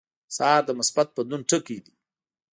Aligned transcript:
سهار 0.35 0.61
د 0.65 0.69
مثبت 0.79 1.07
بدلون 1.15 1.41
ټکي 1.49 1.77
دي. 1.85 1.93